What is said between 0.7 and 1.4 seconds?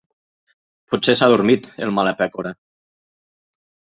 -Potser s'ha